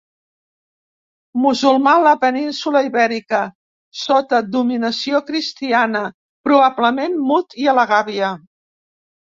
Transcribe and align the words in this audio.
Musulmà 1.43 1.93
a 1.97 1.99
la 2.05 2.13
península 2.23 2.81
Ibèrica 2.89 3.43
sota 4.05 4.41
dominació 4.57 5.23
cristiana, 5.31 6.05
probablement 6.51 7.25
mut 7.31 7.61
i 7.67 7.73
a 7.73 7.79
la 7.83 7.91
gàbia. 7.97 8.37